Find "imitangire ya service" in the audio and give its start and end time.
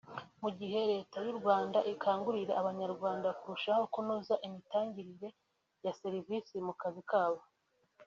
4.47-6.53